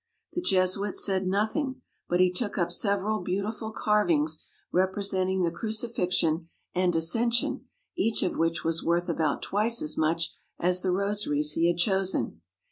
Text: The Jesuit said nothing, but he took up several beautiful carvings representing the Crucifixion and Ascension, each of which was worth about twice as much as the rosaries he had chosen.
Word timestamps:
The 0.33 0.41
Jesuit 0.41 0.95
said 0.95 1.27
nothing, 1.27 1.83
but 2.09 2.19
he 2.19 2.31
took 2.33 2.57
up 2.57 2.71
several 2.71 3.19
beautiful 3.19 3.71
carvings 3.71 4.43
representing 4.71 5.43
the 5.43 5.51
Crucifixion 5.51 6.49
and 6.73 6.95
Ascension, 6.95 7.65
each 7.95 8.23
of 8.23 8.35
which 8.35 8.63
was 8.63 8.83
worth 8.83 9.09
about 9.09 9.43
twice 9.43 9.79
as 9.79 9.99
much 9.99 10.33
as 10.57 10.81
the 10.81 10.91
rosaries 10.91 11.51
he 11.51 11.67
had 11.67 11.77
chosen. 11.77 12.41